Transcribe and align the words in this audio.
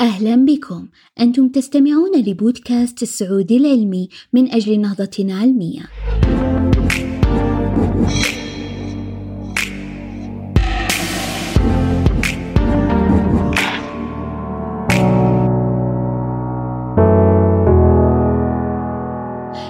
أهلا 0.00 0.36
بكم. 0.36 0.86
أنتم 1.20 1.48
تستمعون 1.48 2.16
لبودكاست 2.16 3.02
السعودي 3.02 3.56
العلمي 3.56 4.08
من 4.32 4.52
أجل 4.52 4.80
نهضة 4.80 5.10
علمية 5.18 5.82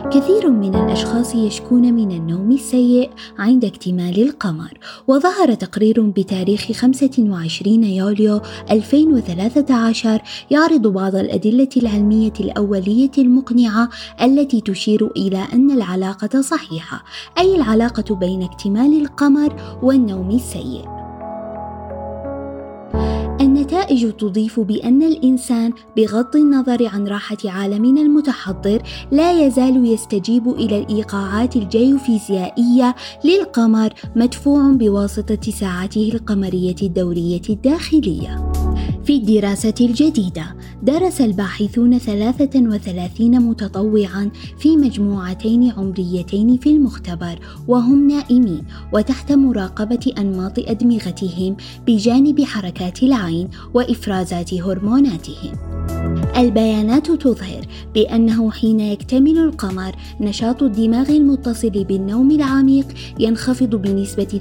كثير 0.07 0.51
من 0.51 0.75
الأشخاص 0.75 1.35
يشكون 1.35 1.95
من 1.95 2.11
النوم 2.13 2.53
السيء 2.53 3.11
عند 3.39 3.65
اكتمال 3.65 4.23
القمر 4.23 4.79
وظهر 5.09 5.55
تقرير 5.55 6.01
بتاريخ 6.01 6.73
25 6.73 7.85
يوليو 7.85 8.41
2013 8.71 10.23
يعرض 10.51 10.87
بعض 10.87 11.15
الأدلة 11.15 11.69
العلمية 11.77 12.33
الأولية 12.41 13.11
المقنعة 13.19 13.89
التي 14.23 14.61
تشير 14.61 15.11
إلى 15.17 15.45
أن 15.53 15.71
العلاقة 15.71 16.41
صحيحة 16.41 17.05
أي 17.39 17.57
العلاقة 17.57 18.15
بين 18.15 18.43
اكتمال 18.43 19.01
القمر 19.01 19.79
والنوم 19.83 20.31
السيء. 20.31 20.98
النتائج 23.49 24.13
تضيف 24.13 24.61
بأن 24.61 25.03
الإنسان 25.03 25.73
بغض 25.97 26.37
النظر 26.37 26.87
عن 26.87 27.09
راحة 27.09 27.37
عالمنا 27.45 28.01
المتحضر 28.01 28.83
لا 29.13 29.47
يزال 29.47 29.87
يستجيب 29.87 30.49
إلى 30.49 30.79
الإيقاعات 30.79 31.57
الجيوفيزيائية 31.57 32.95
للقمر 33.25 33.93
مدفوع 34.17 34.71
بواسطة 34.73 35.51
ساعته 35.51 36.11
القمرية 36.15 36.77
الدورية 36.83 37.43
الداخلية. 37.51 38.53
في 39.05 39.17
الدراسة 39.17 39.75
الجديدة 39.81 40.57
درس 40.83 41.21
الباحثون 41.21 41.99
33 41.99 43.41
متطوعا 43.41 44.31
في 44.59 44.77
مجموعتين 44.77 45.73
عمريتين 45.73 46.57
في 46.57 46.71
المختبر 46.71 47.39
وهم 47.69 48.09
نائمين 48.09 48.65
وتحت 48.93 49.33
مراقبة 49.33 50.13
أنماط 50.19 50.59
أدمغتهم 50.59 51.57
بجانب 51.87 52.45
حركات 52.45 53.03
العين 53.03 53.49
وإفرازات 53.75 54.55
هرموناتهم. 54.55 55.53
البيانات 56.37 57.11
تظهر 57.11 57.67
بأنه 57.95 58.51
حين 58.51 58.81
يكتمل 58.81 59.39
القمر 59.39 59.93
نشاط 60.21 60.63
الدماغ 60.63 61.11
المتصل 61.11 61.85
بالنوم 61.85 62.31
العميق 62.31 62.87
ينخفض 63.19 63.75
بنسبة 63.75 64.41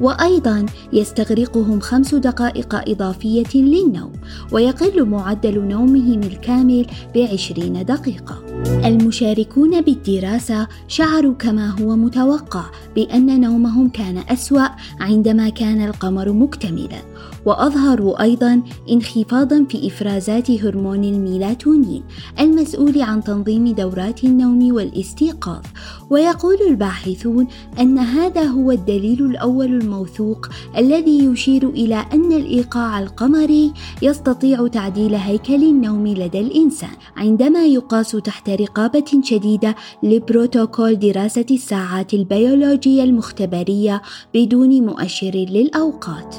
30% 0.00 0.02
وأيضا 0.02 0.66
يستغرقهم 0.92 1.80
خمس 1.80 2.14
دقائق 2.14 2.74
إضافية 2.90 3.54
للنوم 3.54 4.12
ويقل 4.52 5.04
معدل 5.04 5.64
نومهم 5.68 6.20
الكامل 6.22 6.86
بعشرين 7.14 7.84
دقيقة. 7.84 8.51
المشاركون 8.66 9.80
بالدراسة 9.80 10.68
شعروا 10.88 11.34
كما 11.34 11.68
هو 11.68 11.96
متوقع 11.96 12.64
بأن 12.94 13.40
نومهم 13.40 13.88
كان 13.88 14.18
أسوأ 14.28 14.66
عندما 15.00 15.48
كان 15.48 15.84
القمر 15.84 16.32
مكتملا 16.32 17.02
وأظهروا 17.46 18.22
أيضا 18.22 18.62
انخفاضا 18.90 19.66
في 19.68 19.86
إفرازات 19.86 20.50
هرمون 20.50 21.04
الميلاتونين 21.04 22.02
المسؤول 22.40 23.02
عن 23.02 23.24
تنظيم 23.24 23.68
دورات 23.74 24.24
النوم 24.24 24.74
والاستيقاظ. 24.74 25.62
ويقول 26.10 26.56
الباحثون 26.68 27.46
أن 27.80 27.98
هذا 27.98 28.42
هو 28.42 28.70
الدليل 28.70 29.26
الأول 29.26 29.66
الموثوق 29.66 30.48
الذي 30.78 31.24
يشير 31.24 31.68
إلى 31.68 32.04
أن 32.12 32.32
الإيقاع 32.32 33.00
القمري 33.00 33.72
يستطيع 34.02 34.68
تعديل 34.68 35.14
هيكل 35.14 35.62
النوم 35.64 36.06
لدى 36.06 36.40
الإنسان 36.40 36.90
عندما 37.16 37.64
يقاس 37.64 38.10
تحت 38.10 38.48
رقابة 38.54 39.20
شديدة 39.22 39.74
لبروتوكول 40.02 40.98
دراسة 40.98 41.46
الساعات 41.50 42.14
البيولوجية 42.14 43.04
المختبرية 43.04 44.02
بدون 44.34 44.86
مؤشر 44.86 45.32
للأوقات. 45.34 46.36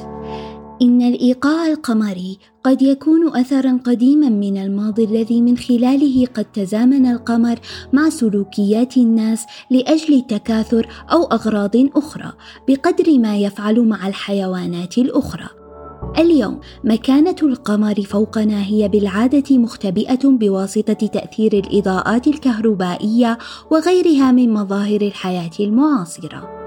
إن 0.82 1.02
الإيقاع 1.02 1.68
القمري 1.68 2.38
قد 2.64 2.82
يكون 2.82 3.38
أثرًا 3.38 3.80
قديمًا 3.86 4.30
من 4.30 4.58
الماضي 4.58 5.04
الذي 5.04 5.42
من 5.42 5.58
خلاله 5.58 6.26
قد 6.26 6.46
تزامن 6.46 7.06
القمر 7.06 7.60
مع 7.94 8.10
سلوكيات 8.10 8.98
الناس 8.98 9.46
لأجل 9.70 10.14
التكاثر 10.14 10.88
أو 11.12 11.24
أغراض 11.24 11.76
أخرى 11.76 12.34
بقدر 12.68 13.20
ما 13.20 13.38
يفعل 13.38 13.80
مع 13.82 14.08
الحيوانات 14.08 14.98
الأخرى. 14.98 15.63
اليوم 16.18 16.60
مكانة 16.84 17.36
القمر 17.44 18.02
فوقنا 18.02 18.64
هي 18.64 18.88
بالعادة 18.88 19.58
مختبئة 19.58 20.20
بواسطة 20.24 20.94
تأثير 20.94 21.54
الإضاءات 21.54 22.28
الكهربائية 22.28 23.38
وغيرها 23.72 24.32
من 24.32 24.54
مظاهر 24.54 25.02
الحياة 25.02 25.52
المعاصرة. 25.60 26.63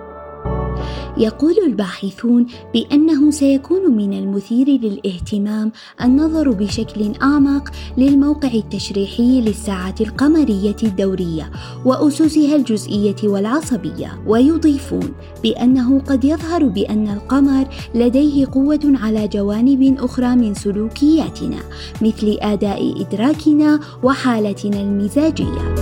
يقول 1.19 1.55
الباحثون 1.67 2.47
بأنه 2.75 3.31
سيكون 3.31 3.97
من 3.97 4.13
المثير 4.13 4.69
للاهتمام 4.69 5.73
النظر 6.03 6.51
بشكل 6.51 7.13
أعمق 7.23 7.71
للموقع 7.99 8.49
التشريحي 8.55 9.41
للساعة 9.41 9.95
القمرية 10.01 10.77
الدورية 10.83 11.51
وأسسها 11.85 12.57
الجزئية 12.57 13.17
والعصبية 13.25 14.23
ويضيفون 14.27 15.13
بأنه 15.43 16.01
قد 16.01 16.25
يظهر 16.25 16.65
بأن 16.65 17.09
القمر 17.09 17.67
لديه 17.95 18.47
قوة 18.47 18.81
على 18.85 19.29
جوانب 19.29 19.97
أخرى 19.99 20.37
من 20.37 20.55
سلوكياتنا 20.55 21.59
مثل 22.03 22.37
أداء 22.41 23.01
إدراكنا 23.01 23.81
وحالتنا 24.03 24.81
المزاجية. 24.81 25.76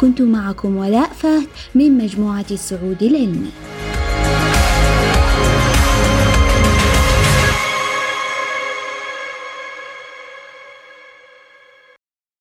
كنت 0.00 0.22
معكم 0.22 0.76
ولاء 0.76 1.12
فهد 1.12 1.46
من 1.74 1.98
مجموعة 1.98 2.46
السعود 2.50 3.02
العلمي 3.02 3.50